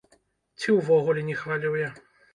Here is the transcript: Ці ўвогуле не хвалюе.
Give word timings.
Ці 0.63 0.73
ўвогуле 0.77 1.27
не 1.29 1.37
хвалюе. 1.43 1.91